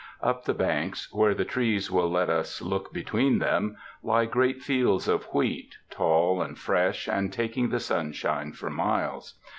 [0.23, 5.07] Up the banks, where the trees will let us look between them, lie great fields
[5.07, 9.35] of wheat, tall and fresh, and taking the sunshine for miles.